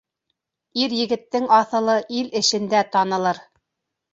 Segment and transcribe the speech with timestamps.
[0.83, 3.45] Ир-егеттең аҫылы ил эшендә танылыр.